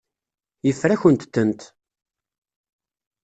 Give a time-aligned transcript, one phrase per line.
[0.65, 1.61] Yeffer-akent-tent.